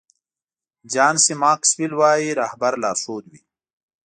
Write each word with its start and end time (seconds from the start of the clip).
جان 0.91 1.15
سي 1.23 1.33
ماکسویل 1.41 1.91
وایي 1.99 2.29
رهبر 2.41 2.73
لارښود 2.83 3.23
وي. 3.31 3.39